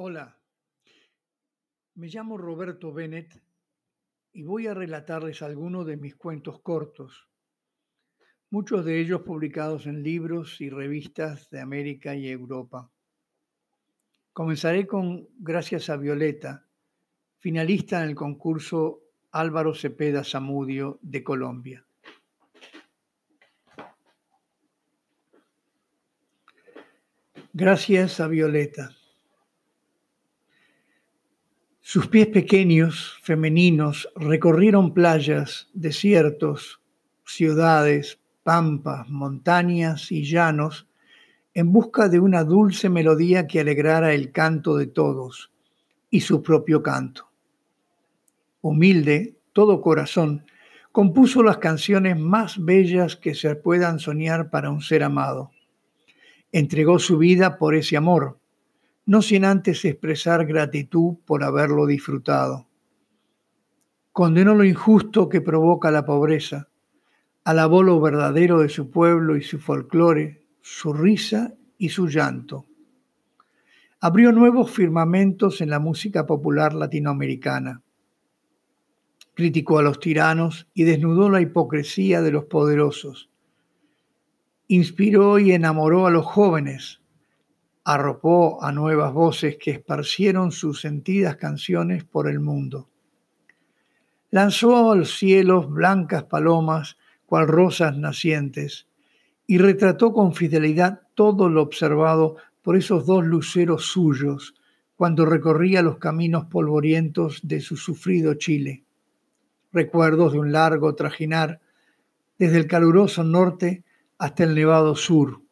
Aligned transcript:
Hola, 0.00 0.38
me 1.96 2.06
llamo 2.06 2.38
Roberto 2.38 2.92
Bennett 2.92 3.42
y 4.32 4.44
voy 4.44 4.68
a 4.68 4.74
relatarles 4.74 5.42
algunos 5.42 5.88
de 5.88 5.96
mis 5.96 6.14
cuentos 6.14 6.60
cortos, 6.60 7.28
muchos 8.48 8.84
de 8.84 9.00
ellos 9.00 9.22
publicados 9.22 9.86
en 9.88 10.04
libros 10.04 10.60
y 10.60 10.70
revistas 10.70 11.50
de 11.50 11.58
América 11.58 12.14
y 12.14 12.28
Europa. 12.28 12.92
Comenzaré 14.32 14.86
con 14.86 15.26
Gracias 15.36 15.90
a 15.90 15.96
Violeta, 15.96 16.68
finalista 17.40 18.00
en 18.00 18.10
el 18.10 18.14
concurso 18.14 19.02
Álvaro 19.32 19.74
Cepeda 19.74 20.22
Zamudio 20.22 21.00
de 21.02 21.24
Colombia. 21.24 21.84
Gracias 27.52 28.20
a 28.20 28.28
Violeta. 28.28 28.97
Sus 31.90 32.06
pies 32.06 32.26
pequeños, 32.26 33.16
femeninos, 33.22 34.10
recorrieron 34.14 34.92
playas, 34.92 35.70
desiertos, 35.72 36.82
ciudades, 37.24 38.20
pampas, 38.42 39.08
montañas 39.08 40.12
y 40.12 40.22
llanos 40.22 40.86
en 41.54 41.72
busca 41.72 42.10
de 42.10 42.20
una 42.20 42.44
dulce 42.44 42.90
melodía 42.90 43.46
que 43.46 43.60
alegrara 43.60 44.12
el 44.12 44.32
canto 44.32 44.76
de 44.76 44.88
todos 44.88 45.50
y 46.10 46.20
su 46.20 46.42
propio 46.42 46.82
canto. 46.82 47.30
Humilde, 48.60 49.38
todo 49.54 49.80
corazón, 49.80 50.44
compuso 50.92 51.42
las 51.42 51.56
canciones 51.56 52.18
más 52.18 52.62
bellas 52.62 53.16
que 53.16 53.34
se 53.34 53.56
puedan 53.56 53.98
soñar 53.98 54.50
para 54.50 54.68
un 54.68 54.82
ser 54.82 55.02
amado. 55.02 55.52
Entregó 56.52 56.98
su 56.98 57.16
vida 57.16 57.56
por 57.56 57.74
ese 57.74 57.96
amor, 57.96 58.37
no 59.08 59.22
sin 59.22 59.46
antes 59.46 59.86
expresar 59.86 60.44
gratitud 60.44 61.16
por 61.24 61.42
haberlo 61.42 61.86
disfrutado. 61.86 62.68
Condenó 64.12 64.54
lo 64.54 64.64
injusto 64.64 65.30
que 65.30 65.40
provoca 65.40 65.90
la 65.90 66.04
pobreza, 66.04 66.68
alabó 67.42 67.82
lo 67.82 67.98
verdadero 68.02 68.58
de 68.58 68.68
su 68.68 68.90
pueblo 68.90 69.38
y 69.38 69.42
su 69.42 69.60
folclore, 69.60 70.44
su 70.60 70.92
risa 70.92 71.54
y 71.78 71.88
su 71.88 72.06
llanto. 72.06 72.66
Abrió 73.98 74.30
nuevos 74.30 74.70
firmamentos 74.70 75.62
en 75.62 75.70
la 75.70 75.78
música 75.78 76.26
popular 76.26 76.74
latinoamericana. 76.74 77.80
Criticó 79.32 79.78
a 79.78 79.82
los 79.82 80.00
tiranos 80.00 80.68
y 80.74 80.84
desnudó 80.84 81.30
la 81.30 81.40
hipocresía 81.40 82.20
de 82.20 82.32
los 82.32 82.44
poderosos. 82.44 83.30
Inspiró 84.66 85.38
y 85.38 85.52
enamoró 85.52 86.06
a 86.06 86.10
los 86.10 86.26
jóvenes, 86.26 87.00
arropó 87.88 88.62
a 88.62 88.70
nuevas 88.70 89.14
voces 89.14 89.56
que 89.56 89.70
esparcieron 89.70 90.52
sus 90.52 90.82
sentidas 90.82 91.36
canciones 91.36 92.04
por 92.04 92.28
el 92.28 92.38
mundo. 92.38 92.90
Lanzó 94.30 94.92
al 94.92 95.06
cielo 95.06 95.66
blancas 95.66 96.24
palomas, 96.24 96.98
cual 97.24 97.48
rosas 97.48 97.96
nacientes, 97.96 98.88
y 99.46 99.56
retrató 99.56 100.12
con 100.12 100.34
fidelidad 100.34 101.00
todo 101.14 101.48
lo 101.48 101.62
observado 101.62 102.36
por 102.60 102.76
esos 102.76 103.06
dos 103.06 103.24
luceros 103.24 103.86
suyos 103.86 104.54
cuando 104.94 105.24
recorría 105.24 105.80
los 105.80 105.96
caminos 105.96 106.44
polvorientos 106.44 107.40
de 107.42 107.62
su 107.62 107.78
sufrido 107.78 108.34
Chile. 108.34 108.84
Recuerdos 109.72 110.34
de 110.34 110.40
un 110.40 110.52
largo 110.52 110.94
trajinar 110.94 111.62
desde 112.38 112.58
el 112.58 112.66
caluroso 112.66 113.24
norte 113.24 113.82
hasta 114.18 114.44
el 114.44 114.54
nevado 114.54 114.94
sur 114.94 115.47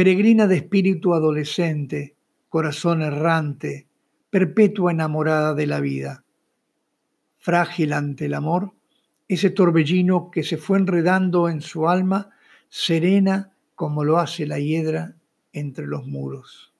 peregrina 0.00 0.46
de 0.46 0.56
espíritu 0.56 1.12
adolescente, 1.12 2.16
corazón 2.48 3.02
errante, 3.02 3.86
perpetua 4.30 4.92
enamorada 4.92 5.52
de 5.52 5.66
la 5.66 5.78
vida. 5.78 6.24
Frágil 7.36 7.92
ante 7.92 8.24
el 8.24 8.32
amor, 8.32 8.72
ese 9.28 9.50
torbellino 9.50 10.30
que 10.30 10.42
se 10.42 10.56
fue 10.56 10.78
enredando 10.78 11.50
en 11.50 11.60
su 11.60 11.86
alma, 11.86 12.30
serena 12.70 13.52
como 13.74 14.02
lo 14.02 14.16
hace 14.16 14.46
la 14.46 14.58
hiedra 14.58 15.16
entre 15.52 15.86
los 15.86 16.06
muros. 16.06 16.72